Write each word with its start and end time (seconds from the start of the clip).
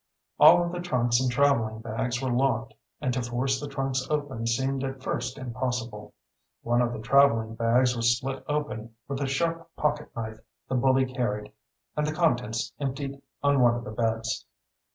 All 0.39 0.63
of 0.63 0.71
the 0.71 0.79
trunks 0.79 1.19
and 1.21 1.29
traveling 1.29 1.79
bags 1.79 2.23
were 2.23 2.31
locked, 2.31 2.73
and 3.01 3.13
to 3.13 3.21
force 3.21 3.61
the 3.61 3.67
trunks 3.67 4.07
open 4.09 4.47
seemed 4.47 4.83
at 4.83 5.03
first 5.03 5.37
impossible. 5.37 6.15
One 6.63 6.81
of 6.81 6.91
the 6.91 6.97
traveling 6.97 7.53
bags 7.53 7.95
was 7.95 8.17
slit 8.17 8.43
open 8.47 8.95
with 9.07 9.21
a 9.21 9.27
sharp 9.27 9.69
pocket 9.75 10.09
knife 10.15 10.39
the 10.67 10.73
bully 10.73 11.05
carried 11.05 11.51
and 11.95 12.07
the 12.07 12.15
contents 12.15 12.73
emptied 12.79 13.21
on 13.43 13.61
one 13.61 13.75
of 13.75 13.83
the 13.83 13.91
beds. 13.91 14.47